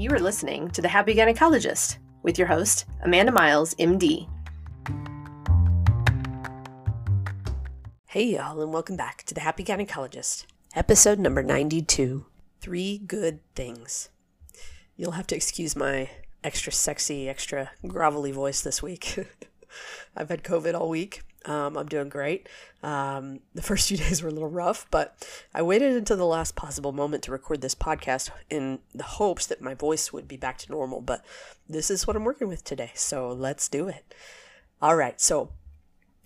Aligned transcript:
You 0.00 0.10
are 0.12 0.18
listening 0.18 0.70
to 0.70 0.80
The 0.80 0.88
Happy 0.88 1.14
Gynecologist 1.14 1.98
with 2.22 2.38
your 2.38 2.46
host, 2.46 2.86
Amanda 3.02 3.32
Miles, 3.32 3.74
MD. 3.74 4.26
Hey, 8.06 8.24
y'all, 8.24 8.62
and 8.62 8.72
welcome 8.72 8.96
back 8.96 9.24
to 9.24 9.34
The 9.34 9.42
Happy 9.42 9.62
Gynecologist, 9.62 10.46
episode 10.74 11.18
number 11.18 11.42
92 11.42 12.24
Three 12.62 12.96
Good 12.96 13.40
Things. 13.54 14.08
You'll 14.96 15.10
have 15.10 15.26
to 15.26 15.36
excuse 15.36 15.76
my 15.76 16.08
extra 16.42 16.72
sexy, 16.72 17.28
extra 17.28 17.72
grovelly 17.84 18.32
voice 18.32 18.62
this 18.62 18.82
week. 18.82 19.18
I've 20.16 20.30
had 20.30 20.42
COVID 20.42 20.72
all 20.72 20.88
week. 20.88 21.24
Um, 21.46 21.76
I'm 21.76 21.86
doing 21.86 22.08
great. 22.08 22.48
Um, 22.82 23.40
the 23.54 23.62
first 23.70 23.88
few 23.88 23.96
days 23.96 24.22
were 24.22 24.28
a 24.28 24.32
little 24.32 24.50
rough, 24.50 24.86
but 24.90 25.16
I 25.54 25.62
waited 25.62 25.96
until 25.96 26.16
the 26.16 26.26
last 26.26 26.56
possible 26.56 26.92
moment 26.92 27.22
to 27.24 27.32
record 27.32 27.60
this 27.60 27.74
podcast 27.74 28.30
in 28.50 28.80
the 28.94 29.04
hopes 29.04 29.46
that 29.46 29.62
my 29.62 29.74
voice 29.74 30.12
would 30.12 30.28
be 30.28 30.36
back 30.36 30.58
to 30.58 30.70
normal. 30.70 31.00
But 31.00 31.24
this 31.68 31.90
is 31.90 32.06
what 32.06 32.16
I'm 32.16 32.24
working 32.24 32.48
with 32.48 32.64
today, 32.64 32.92
so 32.94 33.30
let's 33.32 33.68
do 33.68 33.88
it. 33.88 34.14
All 34.82 34.96
right, 34.96 35.20
so 35.20 35.50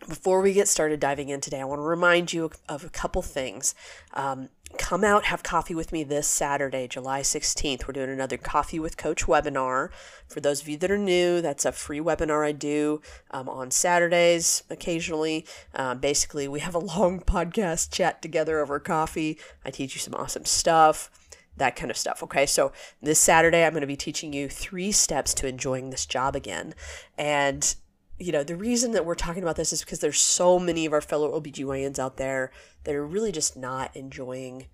before 0.09 0.41
we 0.41 0.53
get 0.53 0.69
started 0.69 1.01
diving 1.01 1.29
in 1.29 1.41
today, 1.41 1.61
I 1.61 1.65
want 1.65 1.79
to 1.79 1.85
remind 1.85 2.33
you 2.33 2.51
of 2.69 2.85
a 2.85 2.89
couple 2.89 3.23
things. 3.23 3.75
Um, 4.13 4.49
come 4.79 5.05
out, 5.05 5.27
have 5.27 5.43
coffee 5.43 5.75
with 5.75 5.93
me 5.93 6.05
this 6.05 6.27
Saturday, 6.27 6.89
July 6.89 7.21
16th. 7.21 7.87
We're 7.87 7.93
doing 7.93 8.11
another 8.11 8.37
Coffee 8.37 8.79
with 8.79 8.97
Coach 8.97 9.27
webinar. 9.27 9.91
For 10.29 10.41
those 10.41 10.63
of 10.63 10.69
you 10.69 10.77
that 10.79 10.91
are 10.91 10.99
new, 10.99 11.41
that's 11.41 11.65
a 11.65 11.73
free 11.73 12.01
webinar 12.01 12.47
I 12.47 12.53
do 12.53 13.01
um, 13.31 13.49
on 13.49 13.71
Saturdays 13.71 14.63
occasionally. 14.71 15.47
Uh, 15.75 15.95
basically, 15.95 16.49
we 16.49 16.61
have 16.61 16.75
a 16.75 16.79
long 16.99 17.21
podcast 17.21 17.93
chat 17.93 18.21
together 18.21 18.61
over 18.61 18.79
coffee. 18.81 19.39
I 19.65 19.71
teach 19.71 19.95
you 19.95 20.01
some 20.01 20.15
awesome 20.15 20.45
stuff 20.45 21.11
that 21.57 21.77
kind 21.77 21.91
of 21.91 21.97
stuff. 21.97 22.21
Okay, 22.23 22.47
so 22.47 22.73
this 23.01 23.21
Saturday, 23.21 23.65
I'm 23.65 23.73
going 23.73 23.83
to 23.83 23.87
be 23.87 23.97
teaching 23.97 24.33
you 24.33 24.49
three 24.49 24.91
steps 24.91 25.33
to 25.35 25.47
enjoying 25.47 25.91
this 25.91 26.05
job 26.05 26.35
again. 26.35 26.75
And 27.17 27.75
you 28.19 28.33
know, 28.33 28.45
the 28.45 28.57
reason 28.57 28.93
that 28.93 29.05
we're 29.05 29.15
talking 29.15 29.43
about 29.43 29.57
this 29.57 29.73
is 29.73 29.81
because 29.81 30.01
there's 30.01 30.21
so 30.21 30.59
many 30.59 30.87
of 30.87 30.93
our 30.93 31.01
fellow 31.01 31.39
OBGYNs 31.41 31.99
out 31.99 32.17
there 32.17 32.53
that 32.85 32.95
are 32.95 33.07
really 33.07 33.33
just 33.33 33.57
not 33.57 33.95
enjoying 33.97 34.67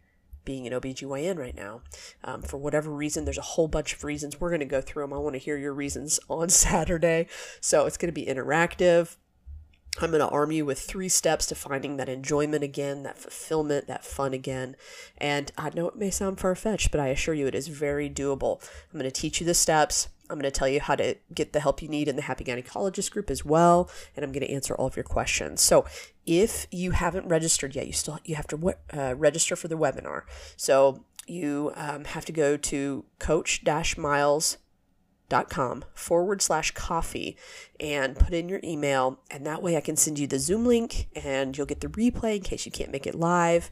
being 0.44 0.66
an 0.66 0.72
OBGYN 0.72 1.38
right 1.38 1.54
now. 1.54 1.82
Um, 2.24 2.42
for 2.42 2.58
whatever 2.58 2.90
reason, 2.90 3.24
there's 3.24 3.38
a 3.38 3.42
whole 3.42 3.68
bunch 3.68 3.94
of 3.94 4.04
reasons. 4.04 4.40
We're 4.40 4.50
going 4.50 4.60
to 4.60 4.66
go 4.66 4.80
through 4.80 5.04
them. 5.04 5.12
I 5.12 5.18
want 5.18 5.34
to 5.34 5.38
hear 5.38 5.56
your 5.56 5.72
reasons 5.72 6.20
on 6.28 6.48
Saturday. 6.48 7.28
So 7.60 7.86
it's 7.86 7.96
going 7.96 8.12
to 8.12 8.20
be 8.20 8.26
interactive. 8.26 9.16
I'm 9.98 10.10
going 10.10 10.20
to 10.20 10.28
arm 10.28 10.52
you 10.52 10.64
with 10.64 10.80
three 10.80 11.08
steps 11.08 11.46
to 11.46 11.54
finding 11.54 11.96
that 11.96 12.08
enjoyment 12.08 12.62
again, 12.62 13.02
that 13.02 13.18
fulfillment, 13.18 13.88
that 13.88 14.04
fun 14.04 14.32
again. 14.32 14.76
And 15.18 15.50
I 15.58 15.70
know 15.74 15.88
it 15.88 15.96
may 15.96 16.10
sound 16.10 16.38
far 16.38 16.54
fetched, 16.54 16.90
but 16.90 17.00
I 17.00 17.08
assure 17.08 17.34
you 17.34 17.48
it 17.48 17.56
is 17.56 17.68
very 17.68 18.08
doable. 18.08 18.62
I'm 18.92 19.00
going 19.00 19.10
to 19.10 19.20
teach 19.20 19.40
you 19.40 19.46
the 19.46 19.54
steps. 19.54 20.08
I'm 20.30 20.38
going 20.38 20.50
to 20.50 20.50
tell 20.50 20.68
you 20.68 20.80
how 20.80 20.94
to 20.96 21.16
get 21.34 21.52
the 21.52 21.60
help 21.60 21.82
you 21.82 21.88
need 21.88 22.08
in 22.08 22.16
the 22.16 22.22
Happy 22.22 22.44
Gynecologist 22.44 23.10
group 23.10 23.30
as 23.30 23.44
well, 23.44 23.90
and 24.16 24.24
I'm 24.24 24.32
going 24.32 24.46
to 24.46 24.52
answer 24.52 24.74
all 24.74 24.86
of 24.86 24.96
your 24.96 25.04
questions. 25.04 25.60
So, 25.60 25.84
if 26.26 26.66
you 26.70 26.92
haven't 26.92 27.26
registered 27.26 27.74
yet, 27.74 27.86
you 27.86 27.92
still 27.92 28.18
you 28.24 28.36
have 28.36 28.46
to 28.48 28.74
uh, 28.92 29.14
register 29.16 29.56
for 29.56 29.68
the 29.68 29.76
webinar. 29.76 30.22
So 30.56 31.04
you 31.26 31.72
um, 31.74 32.04
have 32.04 32.24
to 32.26 32.32
go 32.32 32.56
to 32.56 33.04
coach-miles 33.18 34.58
com 35.48 35.84
forward 35.94 36.42
slash 36.42 36.72
coffee 36.72 37.36
and 37.78 38.18
put 38.18 38.34
in 38.34 38.48
your 38.48 38.60
email 38.62 39.18
and 39.30 39.46
that 39.46 39.62
way 39.62 39.76
i 39.76 39.80
can 39.80 39.96
send 39.96 40.18
you 40.18 40.26
the 40.26 40.38
zoom 40.38 40.66
link 40.66 41.08
and 41.14 41.56
you'll 41.56 41.66
get 41.66 41.80
the 41.80 41.88
replay 41.88 42.36
in 42.36 42.42
case 42.42 42.66
you 42.66 42.72
can't 42.72 42.90
make 42.90 43.06
it 43.06 43.14
live 43.14 43.70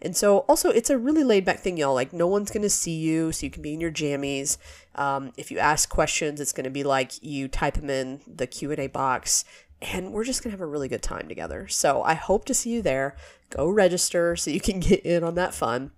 and 0.00 0.16
so 0.16 0.38
also 0.40 0.70
it's 0.70 0.90
a 0.90 0.98
really 0.98 1.24
laid 1.24 1.44
back 1.44 1.58
thing 1.60 1.76
y'all 1.76 1.94
like 1.94 2.12
no 2.12 2.26
one's 2.26 2.50
going 2.50 2.62
to 2.62 2.70
see 2.70 2.96
you 2.96 3.32
so 3.32 3.44
you 3.44 3.50
can 3.50 3.62
be 3.62 3.74
in 3.74 3.80
your 3.80 3.90
jammies 3.90 4.58
um, 4.94 5.32
if 5.36 5.50
you 5.50 5.58
ask 5.58 5.88
questions 5.88 6.40
it's 6.40 6.52
going 6.52 6.64
to 6.64 6.70
be 6.70 6.84
like 6.84 7.22
you 7.22 7.48
type 7.48 7.74
them 7.74 7.90
in 7.90 8.20
the 8.26 8.46
q&a 8.46 8.86
box 8.88 9.44
and 9.80 10.12
we're 10.12 10.24
just 10.24 10.42
going 10.42 10.50
to 10.50 10.56
have 10.56 10.60
a 10.60 10.70
really 10.70 10.88
good 10.88 11.02
time 11.02 11.26
together 11.28 11.66
so 11.68 12.02
i 12.02 12.14
hope 12.14 12.44
to 12.44 12.54
see 12.54 12.70
you 12.70 12.82
there 12.82 13.16
go 13.50 13.68
register 13.68 14.36
so 14.36 14.50
you 14.50 14.60
can 14.60 14.78
get 14.80 15.00
in 15.00 15.24
on 15.24 15.34
that 15.34 15.54
fun 15.54 15.90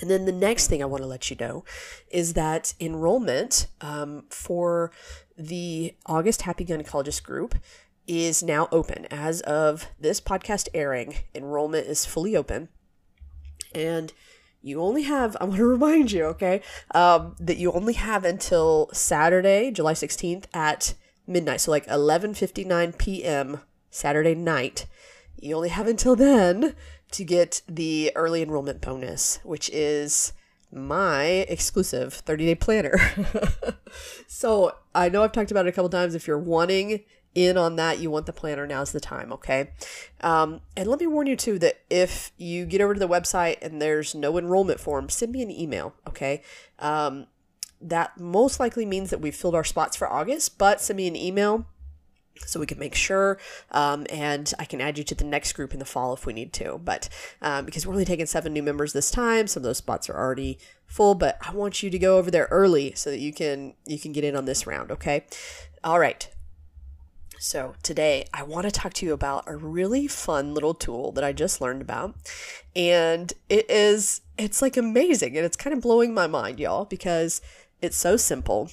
and 0.00 0.10
then 0.10 0.24
the 0.24 0.32
next 0.32 0.68
thing 0.68 0.82
I 0.82 0.86
want 0.86 1.02
to 1.02 1.08
let 1.08 1.30
you 1.30 1.36
know 1.38 1.64
is 2.10 2.34
that 2.34 2.74
enrollment 2.80 3.68
um, 3.80 4.24
for 4.28 4.90
the 5.36 5.94
August 6.06 6.42
Happy 6.42 6.64
Gynecologist 6.64 7.22
group 7.22 7.54
is 8.06 8.42
now 8.42 8.68
open. 8.70 9.06
As 9.10 9.40
of 9.42 9.88
this 9.98 10.20
podcast 10.20 10.68
airing, 10.74 11.16
enrollment 11.34 11.86
is 11.86 12.04
fully 12.04 12.36
open. 12.36 12.68
And 13.74 14.12
you 14.62 14.80
only 14.80 15.02
have, 15.02 15.36
I 15.40 15.44
want 15.44 15.58
to 15.58 15.66
remind 15.66 16.12
you, 16.12 16.24
okay, 16.26 16.62
um, 16.94 17.36
that 17.38 17.56
you 17.56 17.72
only 17.72 17.94
have 17.94 18.24
until 18.24 18.90
Saturday, 18.92 19.70
July 19.70 19.94
16th 19.94 20.44
at 20.52 20.94
midnight. 21.26 21.60
So 21.60 21.70
like 21.70 21.86
11.59 21.86 22.98
p.m. 22.98 23.60
Saturday 23.90 24.34
night. 24.34 24.86
You 25.40 25.56
only 25.56 25.68
have 25.68 25.86
until 25.86 26.16
then 26.16 26.74
to 27.14 27.24
get 27.24 27.62
the 27.68 28.12
early 28.16 28.42
enrollment 28.42 28.80
bonus, 28.80 29.38
which 29.44 29.70
is 29.70 30.32
my 30.72 31.24
exclusive 31.48 32.14
30 32.14 32.46
day 32.46 32.54
planner. 32.54 32.98
so 34.26 34.74
I 34.94 35.08
know 35.08 35.22
I've 35.22 35.32
talked 35.32 35.52
about 35.52 35.66
it 35.66 35.68
a 35.68 35.72
couple 35.72 35.88
times. 35.88 36.14
If 36.14 36.26
you're 36.26 36.38
wanting 36.38 37.04
in 37.34 37.56
on 37.56 37.76
that, 37.76 38.00
you 38.00 38.10
want 38.10 38.26
the 38.26 38.32
planner, 38.32 38.66
now's 38.66 38.92
the 38.92 39.00
time, 39.00 39.32
okay? 39.32 39.70
Um, 40.22 40.60
and 40.76 40.88
let 40.88 41.00
me 41.00 41.06
warn 41.06 41.26
you 41.26 41.36
too 41.36 41.58
that 41.60 41.80
if 41.88 42.32
you 42.36 42.66
get 42.66 42.80
over 42.80 42.94
to 42.94 43.00
the 43.00 43.08
website 43.08 43.56
and 43.62 43.80
there's 43.80 44.14
no 44.14 44.36
enrollment 44.36 44.80
form, 44.80 45.08
send 45.08 45.32
me 45.32 45.42
an 45.42 45.50
email, 45.50 45.94
okay? 46.08 46.42
Um, 46.78 47.26
that 47.80 48.18
most 48.18 48.58
likely 48.58 48.86
means 48.86 49.10
that 49.10 49.20
we've 49.20 49.34
filled 49.34 49.54
our 49.54 49.64
spots 49.64 49.96
for 49.96 50.12
August, 50.12 50.58
but 50.58 50.80
send 50.80 50.96
me 50.96 51.06
an 51.06 51.16
email 51.16 51.66
so 52.38 52.58
we 52.58 52.66
can 52.66 52.78
make 52.78 52.94
sure 52.94 53.38
um, 53.70 54.06
and 54.10 54.52
i 54.58 54.64
can 54.64 54.80
add 54.80 54.98
you 54.98 55.04
to 55.04 55.14
the 55.14 55.24
next 55.24 55.52
group 55.52 55.72
in 55.72 55.78
the 55.78 55.84
fall 55.84 56.12
if 56.12 56.26
we 56.26 56.32
need 56.32 56.52
to 56.52 56.80
but 56.84 57.08
um, 57.42 57.64
because 57.64 57.86
we're 57.86 57.92
only 57.92 58.04
taking 58.04 58.26
seven 58.26 58.52
new 58.52 58.62
members 58.62 58.92
this 58.92 59.10
time 59.10 59.46
some 59.46 59.60
of 59.60 59.64
those 59.64 59.78
spots 59.78 60.08
are 60.10 60.16
already 60.16 60.58
full 60.86 61.14
but 61.14 61.38
i 61.46 61.52
want 61.52 61.82
you 61.82 61.90
to 61.90 61.98
go 61.98 62.18
over 62.18 62.30
there 62.30 62.48
early 62.50 62.92
so 62.94 63.10
that 63.10 63.20
you 63.20 63.32
can 63.32 63.74
you 63.86 63.98
can 63.98 64.12
get 64.12 64.24
in 64.24 64.36
on 64.36 64.44
this 64.44 64.66
round 64.66 64.90
okay? 64.90 65.24
All 65.82 65.98
right. 65.98 66.28
So 67.38 67.74
today 67.82 68.24
i 68.32 68.42
want 68.42 68.64
to 68.64 68.70
talk 68.70 68.94
to 68.94 69.06
you 69.06 69.12
about 69.12 69.44
a 69.46 69.54
really 69.54 70.06
fun 70.06 70.54
little 70.54 70.72
tool 70.72 71.12
that 71.12 71.22
i 71.24 71.32
just 71.32 71.60
learned 71.60 71.82
about 71.82 72.14
and 72.74 73.32
it 73.50 73.68
is 73.70 74.22
it's 74.38 74.62
like 74.62 74.78
amazing 74.78 75.36
and 75.36 75.44
it's 75.44 75.56
kind 75.56 75.74
of 75.76 75.82
blowing 75.82 76.14
my 76.14 76.26
mind 76.26 76.58
y'all 76.58 76.86
because 76.86 77.42
it's 77.82 77.98
so 77.98 78.16
simple 78.16 78.70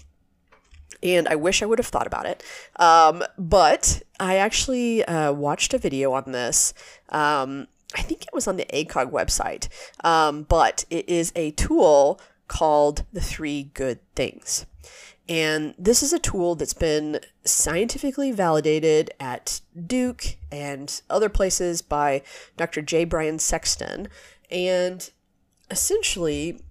and 1.03 1.27
I 1.27 1.35
wish 1.35 1.61
I 1.61 1.65
would 1.65 1.79
have 1.79 1.87
thought 1.87 2.07
about 2.07 2.25
it. 2.25 2.43
Um, 2.77 3.23
but 3.37 4.01
I 4.19 4.37
actually 4.37 5.03
uh, 5.05 5.31
watched 5.33 5.73
a 5.73 5.77
video 5.77 6.13
on 6.13 6.31
this. 6.31 6.73
Um, 7.09 7.67
I 7.95 8.01
think 8.01 8.23
it 8.23 8.33
was 8.33 8.47
on 8.47 8.57
the 8.57 8.65
ACOG 8.73 9.11
website, 9.11 9.67
um, 10.03 10.43
but 10.43 10.85
it 10.89 11.07
is 11.09 11.31
a 11.35 11.51
tool 11.51 12.19
called 12.47 13.05
the 13.11 13.21
Three 13.21 13.63
Good 13.63 13.99
Things. 14.15 14.65
And 15.27 15.75
this 15.77 16.03
is 16.03 16.11
a 16.11 16.19
tool 16.19 16.55
that's 16.55 16.73
been 16.73 17.19
scientifically 17.45 18.31
validated 18.31 19.11
at 19.19 19.61
Duke 19.87 20.35
and 20.51 21.01
other 21.09 21.29
places 21.29 21.81
by 21.81 22.21
Dr. 22.57 22.81
J. 22.81 23.05
Bryan 23.05 23.39
Sexton. 23.39 24.09
And 24.49 25.09
essentially, 25.69 26.61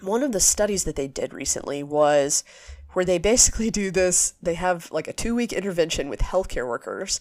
one 0.00 0.22
of 0.22 0.32
the 0.32 0.40
studies 0.40 0.84
that 0.84 0.96
they 0.96 1.08
did 1.08 1.32
recently 1.34 1.82
was 1.82 2.44
where 2.92 3.04
they 3.04 3.18
basically 3.18 3.70
do 3.70 3.90
this. 3.90 4.34
They 4.42 4.54
have 4.54 4.90
like 4.90 5.08
a 5.08 5.12
two 5.12 5.34
week 5.34 5.52
intervention 5.52 6.08
with 6.08 6.20
healthcare 6.20 6.66
workers, 6.66 7.20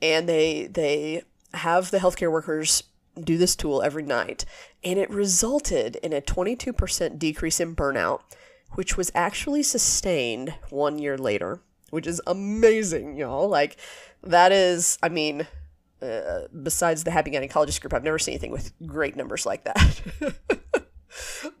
and 0.00 0.28
they 0.28 0.66
they 0.66 1.22
have 1.54 1.90
the 1.90 1.98
healthcare 1.98 2.30
workers 2.30 2.84
do 3.22 3.36
this 3.36 3.56
tool 3.56 3.82
every 3.82 4.04
night, 4.04 4.44
and 4.84 4.98
it 4.98 5.10
resulted 5.10 5.96
in 5.96 6.12
a 6.12 6.20
22% 6.20 7.18
decrease 7.18 7.60
in 7.60 7.74
burnout, 7.74 8.20
which 8.72 8.96
was 8.96 9.10
actually 9.14 9.62
sustained 9.62 10.54
one 10.70 10.98
year 10.98 11.18
later, 11.18 11.60
which 11.90 12.06
is 12.06 12.20
amazing, 12.26 13.16
y'all. 13.16 13.48
Like, 13.48 13.76
that 14.22 14.52
is, 14.52 14.98
I 15.02 15.08
mean, 15.08 15.46
uh, 16.00 16.42
besides 16.62 17.04
the 17.04 17.10
Happy 17.10 17.30
Gynecologist 17.30 17.80
group, 17.80 17.92
I've 17.92 18.04
never 18.04 18.18
seen 18.18 18.32
anything 18.32 18.52
with 18.52 18.72
great 18.86 19.16
numbers 19.16 19.44
like 19.44 19.64
that. 19.64 20.00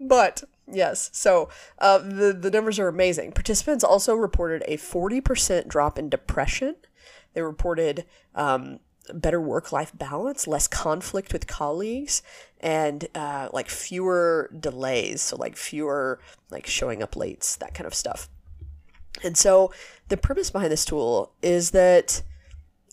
but 0.00 0.44
Yes. 0.70 1.10
So 1.12 1.48
uh, 1.78 1.98
the 1.98 2.32
the 2.32 2.50
numbers 2.50 2.78
are 2.78 2.88
amazing. 2.88 3.32
Participants 3.32 3.82
also 3.82 4.14
reported 4.14 4.62
a 4.66 4.76
forty 4.76 5.20
percent 5.20 5.68
drop 5.68 5.98
in 5.98 6.08
depression. 6.08 6.76
They 7.34 7.42
reported 7.42 8.04
um, 8.34 8.80
better 9.12 9.40
work 9.40 9.72
life 9.72 9.92
balance, 9.96 10.46
less 10.46 10.68
conflict 10.68 11.32
with 11.32 11.46
colleagues, 11.46 12.22
and 12.60 13.06
uh, 13.14 13.48
like 13.52 13.68
fewer 13.68 14.50
delays. 14.58 15.22
So 15.22 15.36
like 15.36 15.56
fewer 15.56 16.20
like 16.50 16.66
showing 16.66 17.02
up 17.02 17.16
late, 17.16 17.56
that 17.60 17.74
kind 17.74 17.86
of 17.86 17.94
stuff. 17.94 18.28
And 19.24 19.36
so 19.36 19.72
the 20.08 20.16
purpose 20.16 20.50
behind 20.50 20.70
this 20.70 20.84
tool 20.84 21.32
is 21.42 21.70
that 21.70 22.22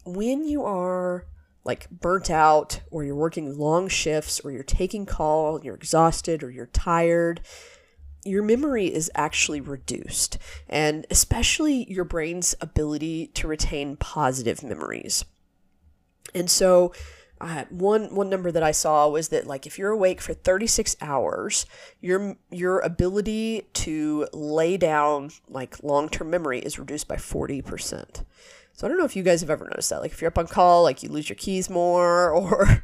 when 0.06 0.46
you 0.46 0.64
are 0.64 1.26
like 1.66 1.90
burnt 1.90 2.30
out 2.30 2.80
or 2.92 3.04
you're 3.04 3.16
working 3.16 3.58
long 3.58 3.88
shifts 3.88 4.40
or 4.42 4.52
you're 4.52 4.64
taking 4.64 5.06
call, 5.06 5.62
you're 5.64 5.76
exhausted 5.76 6.44
or 6.44 6.52
you're 6.52 6.68
tired, 6.68 7.42
your 8.24 8.44
memory 8.44 8.94
is 8.94 9.12
actually 9.16 9.62
reduced, 9.62 10.38
and 10.68 11.06
especially 11.12 11.92
your 11.92 12.06
brain's 12.06 12.56
ability 12.62 13.28
to 13.28 13.48
retain 13.48 13.98
positive 13.98 14.64
memories. 14.64 15.26
And 16.34 16.50
so, 16.50 16.92
uh, 17.40 17.66
one 17.70 18.16
one 18.16 18.30
number 18.30 18.52
that 18.52 18.64
I 18.64 18.72
saw 18.72 19.10
was 19.10 19.30
that 19.30 19.46
like 19.46 19.68
if 19.68 19.78
you're 19.78 19.92
awake 19.92 20.22
for 20.22 20.34
36 20.34 20.96
hours, 21.02 21.66
your 22.02 22.38
your 22.50 22.80
ability 22.80 23.68
to 23.74 24.28
lay 24.34 24.78
down 24.78 25.32
like 25.48 25.84
long 25.84 26.10
term 26.10 26.30
memory 26.30 26.60
is 26.60 26.80
reduced 26.80 27.08
by 27.08 27.18
40 27.18 27.62
percent. 27.62 28.24
So 28.76 28.86
I 28.86 28.90
don't 28.90 28.98
know 28.98 29.06
if 29.06 29.16
you 29.16 29.24
guys 29.24 29.40
have 29.40 29.50
ever 29.50 29.66
noticed 29.66 29.90
that. 29.90 30.02
Like 30.02 30.12
if 30.12 30.22
you're 30.22 30.28
up 30.28 30.38
on 30.38 30.48
call, 30.48 30.84
like 30.84 31.02
you 31.02 31.10
lose 31.10 31.30
your 31.30 31.38
keys 31.38 31.70
more 31.70 32.30
or 32.32 32.84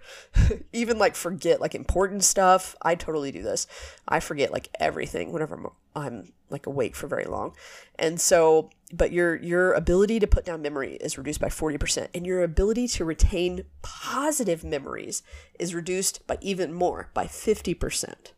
even 0.71 0.97
like 0.97 1.15
forget 1.15 1.59
like 1.59 1.75
important 1.75 2.23
stuff. 2.23 2.75
I 2.81 2.95
totally 2.95 3.31
do 3.31 3.43
this. 3.43 3.67
I 4.07 4.21
forget 4.21 4.53
like 4.53 4.69
everything 4.79 5.33
whenever 5.33 5.55
I'm, 5.55 5.67
I'm 5.95 6.33
like 6.49 6.65
awake 6.65 6.95
for 6.95 7.07
very 7.07 7.25
long. 7.25 7.55
And 7.99 8.21
so 8.21 8.69
but 8.93 9.11
your 9.11 9.35
your 9.35 9.73
ability 9.73 10.19
to 10.19 10.27
put 10.27 10.45
down 10.45 10.61
memory 10.61 10.95
is 10.95 11.17
reduced 11.17 11.41
by 11.41 11.47
40% 11.47 12.07
and 12.13 12.25
your 12.25 12.41
ability 12.41 12.87
to 12.89 13.05
retain 13.05 13.65
positive 13.81 14.63
memories 14.63 15.23
is 15.59 15.75
reduced 15.75 16.25
by 16.25 16.37
even 16.39 16.73
more 16.73 17.09
by 17.13 17.25
50%. 17.25 18.31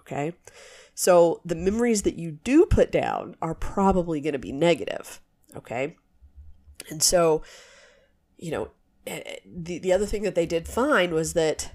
Okay? 0.00 0.34
So 0.94 1.40
the 1.46 1.54
memories 1.54 2.02
that 2.02 2.18
you 2.18 2.32
do 2.44 2.66
put 2.66 2.92
down 2.92 3.36
are 3.40 3.54
probably 3.54 4.20
going 4.20 4.34
to 4.34 4.38
be 4.38 4.52
negative. 4.52 5.20
Okay? 5.56 5.96
And 6.88 7.02
so, 7.02 7.42
you 8.38 8.50
know, 8.50 8.70
eh, 9.06 9.22
eh, 9.24 9.36
the, 9.44 9.78
the 9.78 9.92
other 9.92 10.06
thing 10.06 10.22
that 10.22 10.34
they 10.34 10.46
did 10.46 10.66
find 10.66 11.12
was 11.12 11.34
that, 11.34 11.72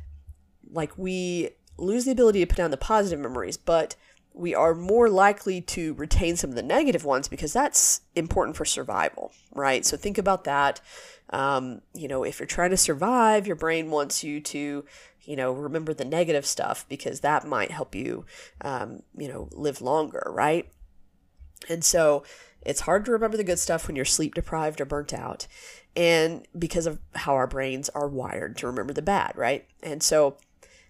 like, 0.71 0.97
we 0.97 1.49
lose 1.77 2.05
the 2.05 2.11
ability 2.11 2.39
to 2.39 2.47
put 2.47 2.57
down 2.57 2.71
the 2.71 2.77
positive 2.77 3.19
memories, 3.19 3.57
but 3.57 3.95
we 4.33 4.53
are 4.53 4.75
more 4.75 5.09
likely 5.09 5.61
to 5.61 5.93
retain 5.93 6.35
some 6.35 6.49
of 6.49 6.55
the 6.55 6.63
negative 6.63 7.05
ones 7.05 7.27
because 7.27 7.53
that's 7.53 8.01
important 8.15 8.57
for 8.57 8.65
survival, 8.65 9.31
right? 9.53 9.85
So 9.85 9.95
think 9.95 10.17
about 10.17 10.43
that. 10.43 10.81
Um, 11.29 11.81
you 11.93 12.07
know, 12.07 12.23
if 12.23 12.39
you're 12.39 12.47
trying 12.47 12.71
to 12.71 12.77
survive, 12.77 13.47
your 13.47 13.55
brain 13.55 13.89
wants 13.89 14.23
you 14.23 14.41
to, 14.41 14.85
you 15.21 15.35
know, 15.35 15.53
remember 15.53 15.93
the 15.93 16.05
negative 16.05 16.45
stuff 16.45 16.85
because 16.89 17.21
that 17.21 17.47
might 17.47 17.71
help 17.71 17.95
you, 17.95 18.25
um, 18.61 19.01
you 19.17 19.27
know, 19.27 19.49
live 19.53 19.81
longer, 19.81 20.29
right? 20.29 20.69
And 21.69 21.83
so 21.83 22.23
it's 22.65 22.81
hard 22.81 23.05
to 23.05 23.11
remember 23.11 23.37
the 23.37 23.43
good 23.43 23.59
stuff 23.59 23.87
when 23.87 23.95
you're 23.95 24.05
sleep 24.05 24.33
deprived 24.33 24.81
or 24.81 24.85
burnt 24.85 25.13
out. 25.13 25.47
And 25.95 26.45
because 26.57 26.87
of 26.87 26.99
how 27.13 27.35
our 27.35 27.47
brains 27.47 27.89
are 27.89 28.07
wired 28.07 28.57
to 28.57 28.67
remember 28.67 28.91
the 28.91 29.01
bad, 29.01 29.33
right? 29.35 29.65
And 29.81 30.03
so, 30.03 30.37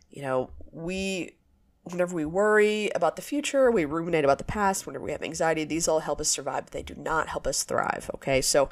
you 0.09 0.21
know, 0.21 0.49
we, 0.71 1.35
whenever 1.83 2.15
we 2.15 2.25
worry 2.25 2.89
about 2.95 3.17
the 3.17 3.21
future, 3.21 3.69
we 3.69 3.85
ruminate 3.85 4.23
about 4.23 4.39
the 4.39 4.45
past, 4.45 4.87
whenever 4.87 5.05
we 5.05 5.11
have 5.11 5.21
anxiety, 5.21 5.63
these 5.63 5.87
all 5.87 5.99
help 5.99 6.19
us 6.19 6.29
survive, 6.29 6.65
but 6.65 6.71
they 6.71 6.81
do 6.81 6.95
not 6.95 7.27
help 7.27 7.45
us 7.45 7.63
thrive, 7.63 8.09
okay? 8.15 8.41
So, 8.41 8.69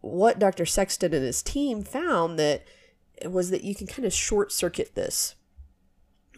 what 0.00 0.40
Dr. 0.40 0.66
Sexton 0.66 1.14
and 1.14 1.24
his 1.24 1.44
team 1.44 1.84
found 1.84 2.36
that 2.38 2.64
was 3.24 3.50
that 3.50 3.62
you 3.62 3.74
can 3.74 3.86
kind 3.86 4.04
of 4.04 4.12
short 4.12 4.50
circuit 4.50 4.96
this 4.96 5.36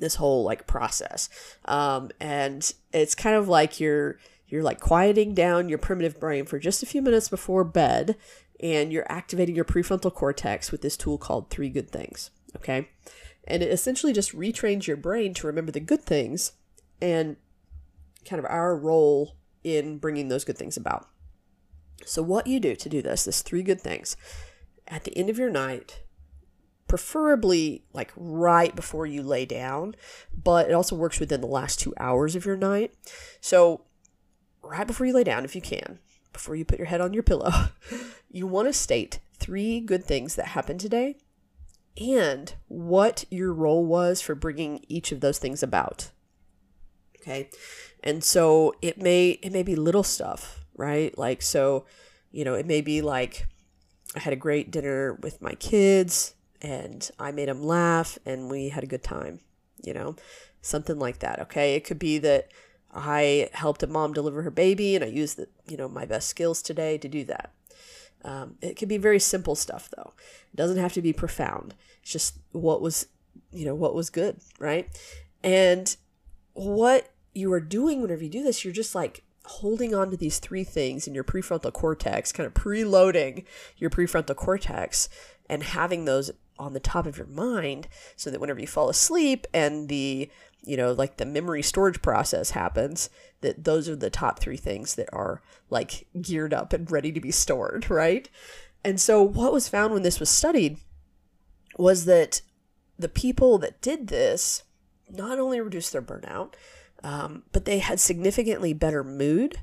this 0.01 0.17
whole 0.17 0.43
like 0.43 0.67
process 0.67 1.31
um, 1.67 2.11
and 2.21 2.75
it's 2.93 3.15
kind 3.15 3.37
of 3.37 3.49
like 3.49 3.81
you're 3.81 4.19
you're 4.49 4.63
like 4.63 4.81
quieting 4.81 5.35
down 5.35 5.69
your 5.69 5.79
primitive 5.79 6.21
brain 6.21 6.45
for 6.45 6.59
just 6.59 6.83
a 6.83 6.87
few 6.87 7.03
minutes 7.03 7.29
before 7.29 7.65
bed, 7.65 8.17
and 8.61 8.93
you're 8.93 9.11
activating 9.11 9.57
your 9.57 9.65
prefrontal 9.65 10.13
cortex 10.13 10.71
with 10.71 10.83
this 10.83 10.97
tool 10.97 11.19
called 11.19 11.51
Three 11.51 11.69
Good 11.69 11.91
Things. 11.91 12.31
Okay. 12.57 12.89
And 13.47 13.63
it 13.63 13.71
essentially 13.71 14.13
just 14.13 14.35
retrains 14.35 14.87
your 14.87 14.97
brain 14.97 15.35
to 15.35 15.47
remember 15.47 15.73
the 15.73 15.81
good 15.81 16.03
things 16.03 16.53
and 17.01 17.37
kind 18.25 18.39
of 18.39 18.47
our 18.51 18.77
role 18.77 19.37
in 19.63 19.99
bringing 19.99 20.29
those 20.29 20.45
good 20.45 20.57
things 20.57 20.77
about. 20.77 21.09
So, 22.07 22.23
what 22.23 22.47
you 22.47 22.61
do 22.61 22.75
to 22.75 22.89
do 22.89 23.03
this, 23.03 23.25
this 23.25 23.43
three 23.43 23.63
good 23.63 23.81
things, 23.81 24.17
at 24.89 25.05
the 25.05 25.17
end 25.17 25.31
of 25.31 25.39
your 25.39 25.51
night, 25.51 26.03
preferably 26.87 27.85
like 27.93 28.13
right 28.17 28.75
before 28.75 29.07
you 29.07 29.23
lay 29.23 29.47
down, 29.47 29.95
but 30.33 30.69
it 30.69 30.73
also 30.73 30.97
works 30.97 31.21
within 31.21 31.41
the 31.41 31.47
last 31.47 31.81
two 31.81 31.95
hours 31.99 32.37
of 32.37 32.45
your 32.45 32.57
night. 32.57 32.95
So, 33.41 33.83
right 34.65 34.87
before 34.87 35.07
you 35.07 35.13
lay 35.13 35.25
down, 35.25 35.45
if 35.45 35.55
you 35.55 35.61
can, 35.61 35.99
before 36.33 36.57
you 36.57 36.65
put 36.65 36.79
your 36.79 36.89
head 36.89 37.01
on 37.01 37.13
your 37.13 37.23
pillow, 37.23 37.51
you 38.31 38.47
want 38.47 38.69
to 38.69 38.73
state 38.73 39.21
three 39.39 39.81
good 39.81 40.05
things 40.05 40.37
that 40.37 40.49
happened 40.49 40.81
today 40.81 41.17
and 42.01 42.55
what 42.69 43.25
your 43.31 43.53
role 43.53 43.85
was 43.85 44.21
for 44.21 44.35
bringing 44.35 44.85
each 44.89 45.13
of 45.13 45.21
those 45.21 45.39
things 45.39 45.63
about. 45.63 46.11
Okay. 47.21 47.49
And 48.03 48.23
so 48.23 48.75
it 48.83 49.01
may 49.01 49.31
it 49.43 49.53
may 49.53 49.63
be 49.63 49.77
little 49.77 50.03
stuff, 50.03 50.65
right? 50.77 51.17
Like 51.17 51.41
so, 51.41 51.87
you 52.31 52.45
know, 52.45 52.55
it 52.55 52.67
may 52.67 52.81
be 52.81 53.01
like 53.01 53.47
I 54.15 54.19
had 54.19 54.33
a 54.33 54.37
great 54.37 54.71
dinner 54.71 55.15
with 55.15 55.41
my 55.41 55.55
kids 55.55 56.35
and 56.61 57.09
I 57.19 57.33
made 57.33 57.49
them 57.49 57.63
laugh 57.63 58.19
and 58.27 58.51
we 58.51 58.69
had 58.69 58.85
a 58.85 58.89
good 58.89 59.03
time, 59.03 59.41
you 59.83 59.95
know, 59.95 60.17
something 60.61 60.99
like 60.99 61.21
that. 61.21 61.41
Okay. 61.41 61.77
It 61.77 61.85
could 61.85 61.99
be 61.99 62.19
that 62.19 62.49
I 62.95 63.51
helped 63.53 63.83
a 63.83 63.89
mom 63.89 64.13
deliver 64.13 64.43
her 64.43 64.51
baby, 64.51 64.95
and 64.95 65.05
I 65.05 65.09
used 65.09 65.37
the, 65.37 65.49
you 65.69 65.77
know 65.77 65.89
my 65.89 66.05
best 66.05 66.29
skills 66.29 66.63
today 66.63 66.97
to 66.99 67.09
do 67.09 67.25
that. 67.25 67.53
Um, 68.25 68.57
it 68.63 68.77
can 68.77 68.89
be 68.89 68.97
very 68.97 69.19
simple 69.19 69.55
stuff 69.55 69.91
though. 69.97 70.13
It 70.53 70.57
doesn't 70.57 70.79
have 70.79 70.93
to 70.95 71.03
be 71.03 71.13
profound. 71.13 71.75
It's 72.03 72.13
just 72.13 72.39
what 72.53 72.81
was 72.81 73.07
you 73.53 73.65
know 73.65 73.75
what 73.75 73.95
was 73.95 74.11
good, 74.11 74.41
right? 74.59 74.89
And 75.43 75.95
what 76.55 77.11
you 77.35 77.53
are 77.53 77.61
doing 77.61 78.01
whenever 78.01 78.23
you 78.23 78.31
do 78.31 78.43
this, 78.43 78.65
you're 78.65 78.73
just 78.73 78.95
like 78.95 79.25
holding 79.47 79.95
on 79.95 80.11
to 80.11 80.17
these 80.17 80.39
three 80.39 80.65
things 80.65 81.07
in 81.07 81.15
your 81.15 81.25
prefrontal 81.25 81.73
cortex, 81.73 82.33
kind 82.33 82.47
of 82.47 82.55
preloading 82.55 83.45
your 83.77 83.91
prefrontal 83.91 84.37
cortex 84.37 85.09
and 85.51 85.63
having 85.63 86.05
those 86.05 86.31
on 86.59 86.73
the 86.73 86.81
top 86.81 87.05
of 87.05 87.19
your 87.19 87.27
mind 87.27 87.89
so 88.17 88.31
that 88.31 88.41
whenever 88.41 88.61
you 88.61 88.67
fall 88.67 88.89
asleep 88.89 89.47
and 89.53 89.89
the 89.89 90.31
you 90.65 90.77
know, 90.77 90.93
like 90.93 91.17
the 91.17 91.27
memory 91.27 91.63
storage 91.63 92.03
process 92.03 92.51
happens, 92.51 93.11
that 93.41 93.65
those 93.65 93.89
are 93.89 93.97
the 93.97 94.11
top 94.11 94.39
three 94.39 94.57
things 94.57 94.95
that 94.95 95.09
are 95.13 95.43
like 95.71 96.07
geared 96.21 96.55
up 96.55 96.73
and 96.73 96.91
ready 96.91 97.13
to 97.13 97.21
be 97.21 97.31
stored, 97.31 97.91
right? 97.91 98.29
And 98.85 99.01
so, 99.01 99.23
what 99.23 99.53
was 99.53 99.69
found 99.69 99.93
when 99.93 100.03
this 100.03 100.21
was 100.21 100.31
studied 100.31 100.79
was 101.79 102.05
that 102.05 102.43
the 102.99 103.09
people 103.09 103.59
that 103.59 103.81
did 103.81 104.09
this 104.09 104.63
not 105.11 105.39
only 105.39 105.61
reduced 105.61 105.93
their 105.93 106.03
burnout, 106.03 106.55
um, 107.03 107.43
but 107.53 107.65
they 107.65 107.79
had 107.79 108.01
significantly 108.01 108.73
better 108.73 109.05
mood, 109.05 109.61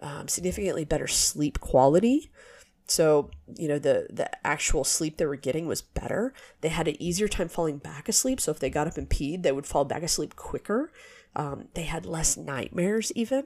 um, 0.00 0.28
significantly 0.28 0.84
better 0.84 1.06
sleep 1.06 1.60
quality, 1.60 2.30
so, 2.90 3.30
you 3.56 3.68
know, 3.68 3.78
the 3.78 4.08
the 4.10 4.28
actual 4.44 4.82
sleep 4.82 5.16
they 5.16 5.26
were 5.26 5.36
getting 5.36 5.66
was 5.66 5.80
better. 5.80 6.34
They 6.60 6.70
had 6.70 6.88
an 6.88 7.00
easier 7.00 7.28
time 7.28 7.48
falling 7.48 7.78
back 7.78 8.08
asleep. 8.08 8.40
So 8.40 8.50
if 8.50 8.58
they 8.58 8.68
got 8.68 8.88
up 8.88 8.96
and 8.96 9.08
peed, 9.08 9.44
they 9.44 9.52
would 9.52 9.66
fall 9.66 9.84
back 9.84 10.02
asleep 10.02 10.34
quicker. 10.34 10.90
Um, 11.36 11.68
they 11.74 11.84
had 11.84 12.04
less 12.04 12.36
nightmares 12.36 13.12
even. 13.14 13.44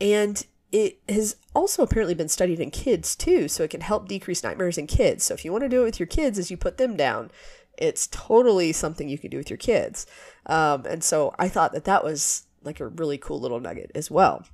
And 0.00 0.44
it 0.72 0.98
has 1.08 1.36
also 1.54 1.84
apparently 1.84 2.14
been 2.14 2.28
studied 2.28 2.58
in 2.58 2.72
kids 2.72 3.14
too, 3.14 3.46
so 3.46 3.62
it 3.62 3.70
can 3.70 3.82
help 3.82 4.08
decrease 4.08 4.42
nightmares 4.42 4.78
in 4.78 4.88
kids. 4.88 5.22
So 5.22 5.34
if 5.34 5.44
you 5.44 5.52
want 5.52 5.62
to 5.62 5.68
do 5.68 5.82
it 5.82 5.84
with 5.84 6.00
your 6.00 6.08
kids 6.08 6.36
as 6.36 6.50
you 6.50 6.56
put 6.56 6.76
them 6.76 6.96
down, 6.96 7.30
it's 7.78 8.08
totally 8.08 8.72
something 8.72 9.08
you 9.08 9.18
can 9.18 9.30
do 9.30 9.36
with 9.36 9.48
your 9.48 9.58
kids. 9.58 10.06
Um, 10.46 10.84
and 10.86 11.04
so 11.04 11.36
I 11.38 11.48
thought 11.48 11.72
that 11.72 11.84
that 11.84 12.02
was 12.02 12.46
like 12.64 12.80
a 12.80 12.88
really 12.88 13.16
cool 13.16 13.38
little 13.38 13.60
nugget 13.60 13.92
as 13.94 14.10
well. 14.10 14.44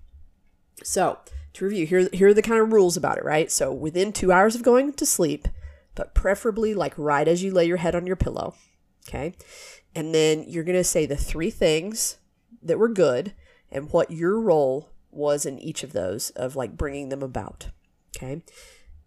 So 0.86 1.18
to 1.54 1.64
review, 1.64 1.86
here, 1.86 2.08
here 2.12 2.28
are 2.28 2.34
the 2.34 2.42
kind 2.42 2.60
of 2.60 2.72
rules 2.72 2.96
about 2.96 3.18
it, 3.18 3.24
right? 3.24 3.50
So 3.50 3.72
within 3.72 4.12
two 4.12 4.32
hours 4.32 4.54
of 4.54 4.62
going 4.62 4.92
to 4.94 5.06
sleep, 5.06 5.48
but 5.94 6.14
preferably 6.14 6.74
like 6.74 6.94
right 6.96 7.28
as 7.28 7.42
you 7.42 7.52
lay 7.52 7.66
your 7.66 7.76
head 7.78 7.94
on 7.94 8.06
your 8.06 8.16
pillow, 8.16 8.54
okay? 9.06 9.34
And 9.94 10.14
then 10.14 10.44
you're 10.48 10.64
going 10.64 10.78
to 10.78 10.84
say 10.84 11.06
the 11.06 11.16
three 11.16 11.50
things 11.50 12.18
that 12.62 12.78
were 12.78 12.88
good 12.88 13.34
and 13.70 13.92
what 13.92 14.10
your 14.10 14.40
role 14.40 14.90
was 15.10 15.44
in 15.44 15.58
each 15.58 15.82
of 15.82 15.92
those 15.92 16.30
of 16.30 16.56
like 16.56 16.76
bringing 16.76 17.10
them 17.10 17.22
about, 17.22 17.68
okay? 18.16 18.42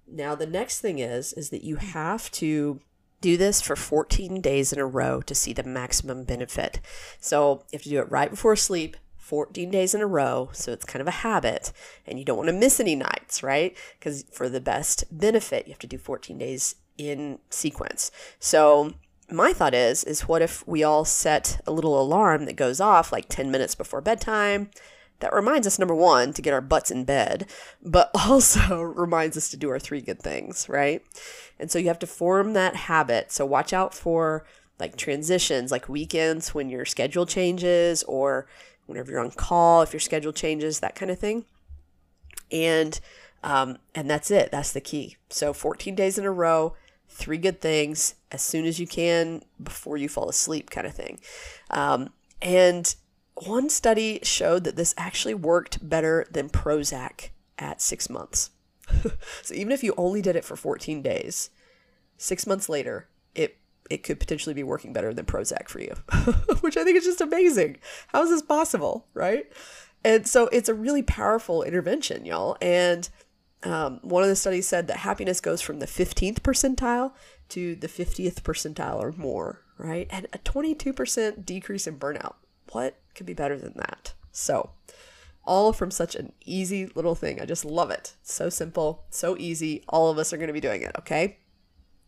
Now 0.07 0.35
the 0.35 0.45
next 0.45 0.81
thing 0.81 0.99
is 0.99 1.33
is 1.33 1.49
that 1.49 1.63
you 1.63 1.77
have 1.77 2.29
to 2.31 2.79
do 3.21 3.37
this 3.37 3.59
for 3.59 3.75
14 3.75 4.39
days 4.39 4.71
in 4.71 4.77
a 4.77 4.85
row 4.85 5.21
to 5.21 5.33
see 5.33 5.51
the 5.51 5.63
maximum 5.63 6.25
benefit. 6.25 6.79
So 7.19 7.63
you 7.71 7.77
have 7.77 7.81
to 7.83 7.89
do 7.89 7.99
it 7.99 8.11
right 8.11 8.29
before 8.29 8.55
sleep, 8.55 8.97
14 9.25 9.71
days 9.71 9.95
in 9.95 10.01
a 10.01 10.05
row. 10.05 10.49
So 10.53 10.71
it's 10.71 10.85
kind 10.85 11.01
of 11.01 11.07
a 11.07 11.11
habit 11.11 11.73
and 12.05 12.19
you 12.19 12.25
don't 12.25 12.37
want 12.37 12.47
to 12.47 12.53
miss 12.53 12.79
any 12.79 12.95
nights, 12.95 13.41
right? 13.41 13.75
Because 13.97 14.23
for 14.31 14.47
the 14.47 14.61
best 14.61 15.03
benefit, 15.11 15.65
you 15.65 15.73
have 15.73 15.79
to 15.79 15.87
do 15.87 15.97
14 15.97 16.37
days 16.37 16.75
in 16.95 17.39
sequence. 17.49 18.11
So 18.39 18.93
my 19.31 19.51
thought 19.51 19.73
is 19.73 20.03
is 20.03 20.27
what 20.27 20.43
if 20.43 20.65
we 20.67 20.83
all 20.83 21.05
set 21.05 21.59
a 21.65 21.71
little 21.71 21.99
alarm 21.99 22.45
that 22.45 22.55
goes 22.55 22.79
off 22.79 23.11
like 23.11 23.27
10 23.27 23.49
minutes 23.49 23.73
before 23.73 23.99
bedtime? 23.99 24.69
That 25.21 25.33
reminds 25.33 25.65
us 25.65 25.79
number 25.79 25.95
1 25.95 26.33
to 26.33 26.41
get 26.43 26.53
our 26.53 26.61
butts 26.61 26.91
in 26.91 27.03
bed, 27.03 27.49
but 27.81 28.11
also 28.27 28.79
reminds 28.83 29.37
us 29.37 29.49
to 29.49 29.57
do 29.57 29.71
our 29.71 29.79
three 29.79 30.01
good 30.01 30.21
things, 30.21 30.69
right? 30.69 31.01
And 31.57 31.71
so 31.71 31.79
you 31.79 31.87
have 31.87 31.99
to 31.99 32.07
form 32.07 32.53
that 32.53 32.75
habit. 32.75 33.31
So 33.31 33.43
watch 33.43 33.73
out 33.73 33.95
for 33.95 34.45
like 34.79 34.97
transitions, 34.97 35.71
like 35.71 35.89
weekends 35.89 36.53
when 36.53 36.69
your 36.69 36.85
schedule 36.85 37.25
changes 37.25 38.03
or 38.03 38.45
whenever 38.85 39.11
you're 39.11 39.19
on 39.19 39.31
call, 39.31 39.81
if 39.81 39.93
your 39.93 39.99
schedule 39.99 40.33
changes, 40.33 40.79
that 40.79 40.95
kind 40.95 41.11
of 41.11 41.19
thing. 41.19 41.45
And 42.51 42.99
um, 43.43 43.77
and 43.93 44.09
that's 44.09 44.31
it. 44.31 44.51
That's 44.51 44.73
the 44.73 44.81
key. 44.81 45.17
So 45.29 45.53
14 45.53 45.93
days 45.93 46.17
in 46.17 46.25
a 46.25 46.31
row, 46.31 46.75
three 47.07 47.37
good 47.37 47.61
things 47.61 48.15
as 48.31 48.41
soon 48.41 48.65
as 48.65 48.79
you 48.79 48.87
can 48.87 49.43
before 49.61 49.97
you 49.97 50.09
fall 50.09 50.29
asleep, 50.29 50.71
kind 50.71 50.87
of 50.87 50.95
thing. 50.95 51.19
Um, 51.69 52.09
and 52.41 52.95
one 53.35 53.69
study 53.69 54.19
showed 54.23 54.63
that 54.63 54.75
this 54.75 54.95
actually 54.97 55.35
worked 55.35 55.87
better 55.87 56.25
than 56.31 56.49
Prozac 56.49 57.29
at 57.59 57.81
six 57.81 58.09
months. 58.09 58.49
so 59.43 59.53
even 59.53 59.71
if 59.71 59.83
you 59.83 59.93
only 59.95 60.21
did 60.21 60.35
it 60.35 60.43
for 60.43 60.55
14 60.55 61.03
days, 61.03 61.51
six 62.17 62.47
months 62.47 62.67
later, 62.67 63.07
it 63.89 64.03
could 64.03 64.19
potentially 64.19 64.53
be 64.53 64.63
working 64.63 64.93
better 64.93 65.13
than 65.13 65.25
Prozac 65.25 65.67
for 65.69 65.79
you, 65.79 65.93
which 66.61 66.77
I 66.77 66.83
think 66.83 66.97
is 66.97 67.05
just 67.05 67.21
amazing. 67.21 67.77
How 68.07 68.23
is 68.23 68.29
this 68.29 68.41
possible, 68.41 69.07
right? 69.13 69.51
And 70.03 70.27
so 70.27 70.47
it's 70.47 70.69
a 70.69 70.73
really 70.73 71.03
powerful 71.03 71.63
intervention, 71.63 72.25
y'all. 72.25 72.57
And 72.61 73.09
um, 73.63 73.99
one 74.03 74.23
of 74.23 74.29
the 74.29 74.35
studies 74.35 74.67
said 74.67 74.87
that 74.87 74.97
happiness 74.97 75.41
goes 75.41 75.61
from 75.61 75.79
the 75.79 75.87
15th 75.87 76.41
percentile 76.41 77.11
to 77.49 77.75
the 77.75 77.87
50th 77.87 78.41
percentile 78.41 78.99
or 78.99 79.11
more, 79.13 79.61
right? 79.77 80.07
And 80.09 80.27
a 80.33 80.37
22% 80.39 81.45
decrease 81.45 81.87
in 81.87 81.97
burnout. 81.97 82.35
What 82.71 82.97
could 83.15 83.25
be 83.25 83.33
better 83.33 83.57
than 83.57 83.73
that? 83.77 84.13
So, 84.31 84.71
all 85.45 85.73
from 85.73 85.91
such 85.91 86.15
an 86.15 86.33
easy 86.43 86.87
little 86.95 87.15
thing. 87.15 87.39
I 87.39 87.45
just 87.45 87.65
love 87.65 87.91
it. 87.91 88.15
So 88.23 88.49
simple, 88.49 89.05
so 89.09 89.37
easy. 89.37 89.83
All 89.89 90.09
of 90.09 90.17
us 90.17 90.33
are 90.33 90.37
going 90.37 90.47
to 90.47 90.53
be 90.53 90.59
doing 90.59 90.81
it, 90.81 90.91
okay? 90.99 91.37